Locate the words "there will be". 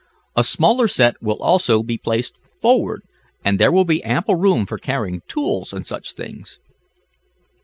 3.59-4.01